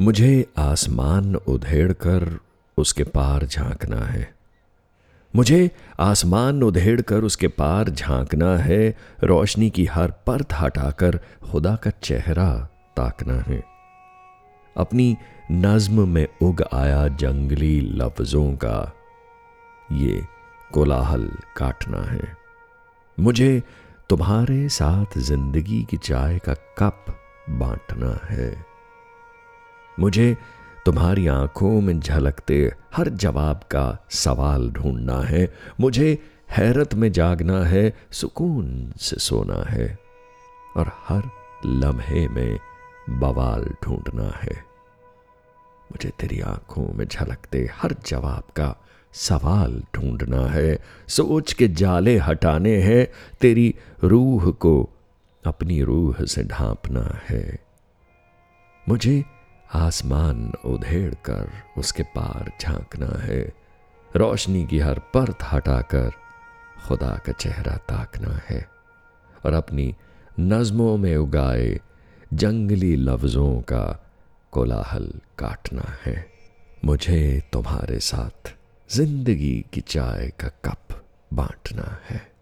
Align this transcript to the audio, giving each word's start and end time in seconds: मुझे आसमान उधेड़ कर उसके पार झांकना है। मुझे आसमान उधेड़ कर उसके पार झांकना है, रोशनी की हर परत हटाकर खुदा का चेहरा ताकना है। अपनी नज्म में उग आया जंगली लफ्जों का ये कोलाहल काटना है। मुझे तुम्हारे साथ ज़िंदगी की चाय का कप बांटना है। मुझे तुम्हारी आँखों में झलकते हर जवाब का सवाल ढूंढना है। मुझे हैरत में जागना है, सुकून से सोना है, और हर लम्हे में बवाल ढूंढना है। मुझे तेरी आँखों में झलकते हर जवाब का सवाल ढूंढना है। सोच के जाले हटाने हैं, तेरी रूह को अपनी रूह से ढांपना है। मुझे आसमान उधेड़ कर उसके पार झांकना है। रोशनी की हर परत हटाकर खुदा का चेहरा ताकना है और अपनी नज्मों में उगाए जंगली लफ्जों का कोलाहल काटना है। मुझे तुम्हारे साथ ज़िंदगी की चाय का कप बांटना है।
मुझे 0.00 0.46
आसमान 0.58 1.36
उधेड़ 1.36 1.92
कर 1.92 2.38
उसके 2.78 3.04
पार 3.04 3.46
झांकना 3.46 3.96
है। 3.96 4.34
मुझे 5.36 5.70
आसमान 6.00 6.62
उधेड़ 6.62 7.00
कर 7.00 7.22
उसके 7.22 7.48
पार 7.48 7.90
झांकना 7.90 8.56
है, 8.56 8.96
रोशनी 9.24 9.70
की 9.70 9.84
हर 9.84 10.10
परत 10.10 10.52
हटाकर 10.52 11.20
खुदा 11.50 11.76
का 11.76 11.90
चेहरा 11.90 12.68
ताकना 12.96 13.34
है। 13.34 13.64
अपनी 14.76 15.16
नज्म 15.52 16.08
में 16.08 16.26
उग 16.42 16.62
आया 16.74 17.08
जंगली 17.08 17.80
लफ्जों 17.80 18.56
का 18.56 18.92
ये 19.92 20.22
कोलाहल 20.72 21.30
काटना 21.56 22.02
है। 22.02 22.36
मुझे 23.20 23.62
तुम्हारे 24.10 24.68
साथ 24.68 25.18
ज़िंदगी 25.18 25.86
की 25.90 25.96
चाय 25.96 26.38
का 26.38 26.54
कप 26.54 27.04
बांटना 27.50 28.20
है। 28.24 28.75
मुझे 30.00 30.36
तुम्हारी 30.86 31.26
आँखों 31.26 31.80
में 31.80 32.00
झलकते 32.00 32.72
हर 32.94 33.08
जवाब 33.08 33.56
का 33.56 34.06
सवाल 34.10 34.70
ढूंढना 34.70 35.20
है। 35.20 35.54
मुझे 35.80 36.18
हैरत 36.50 36.94
में 36.94 37.12
जागना 37.12 37.64
है, 37.64 37.96
सुकून 38.12 38.92
से 39.00 39.16
सोना 39.16 39.64
है, 39.68 39.98
और 40.76 40.92
हर 41.08 41.22
लम्हे 41.66 42.28
में 42.28 42.58
बवाल 43.10 43.64
ढूंढना 43.84 44.30
है। 44.42 44.64
मुझे 45.92 46.10
तेरी 46.20 46.40
आँखों 46.40 46.94
में 46.94 47.08
झलकते 47.08 47.70
हर 47.74 47.96
जवाब 48.06 48.42
का 48.56 48.76
सवाल 49.12 49.82
ढूंढना 49.94 50.46
है। 50.46 50.78
सोच 51.08 51.52
के 51.52 51.68
जाले 51.68 52.18
हटाने 52.18 52.76
हैं, 52.76 53.08
तेरी 53.40 53.74
रूह 54.04 54.50
को 54.50 54.90
अपनी 55.46 55.82
रूह 55.82 56.24
से 56.24 56.42
ढांपना 56.44 57.20
है। 57.28 57.58
मुझे 58.88 59.24
आसमान 59.74 60.52
उधेड़ 60.64 61.14
कर 61.14 61.50
उसके 61.78 62.02
पार 62.02 62.52
झांकना 62.60 63.22
है। 63.22 63.52
रोशनी 64.16 64.66
की 64.66 64.78
हर 64.78 64.98
परत 64.98 65.38
हटाकर 65.42 66.10
खुदा 66.86 67.16
का 67.26 67.32
चेहरा 67.32 67.76
ताकना 67.76 68.40
है 68.48 68.68
और 69.44 69.52
अपनी 69.52 69.94
नज्मों 70.40 70.96
में 70.96 71.16
उगाए 71.16 71.80
जंगली 72.34 72.96
लफ्जों 72.96 73.60
का 73.60 74.10
कोलाहल 74.52 75.12
काटना 75.38 75.96
है। 76.06 76.30
मुझे 76.84 77.42
तुम्हारे 77.52 77.98
साथ 78.00 78.54
ज़िंदगी 78.90 79.64
की 79.72 79.80
चाय 79.80 80.32
का 80.40 80.48
कप 80.48 81.04
बांटना 81.32 81.98
है। 82.10 82.35